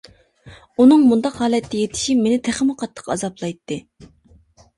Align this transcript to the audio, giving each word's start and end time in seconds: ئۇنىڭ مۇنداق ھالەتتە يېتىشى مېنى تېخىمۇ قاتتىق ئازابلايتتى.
ئۇنىڭ 0.83 1.03
مۇنداق 1.09 1.37
ھالەتتە 1.41 1.81
يېتىشى 1.81 2.15
مېنى 2.23 2.41
تېخىمۇ 2.49 2.77
قاتتىق 2.81 3.13
ئازابلايتتى. 3.17 3.79